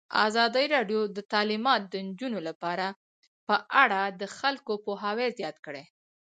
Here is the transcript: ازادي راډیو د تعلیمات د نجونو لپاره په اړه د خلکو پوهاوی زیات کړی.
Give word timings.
ازادي 0.27 0.65
راډیو 0.75 1.01
د 1.15 1.17
تعلیمات 1.33 1.81
د 1.87 1.95
نجونو 2.07 2.39
لپاره 2.47 2.87
په 3.47 3.55
اړه 3.83 4.01
د 4.19 4.21
خلکو 4.37 4.71
پوهاوی 4.85 5.27
زیات 5.39 5.57
کړی. 5.65 5.83